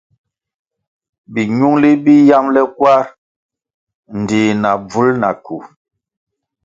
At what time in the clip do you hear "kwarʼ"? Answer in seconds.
2.77-3.07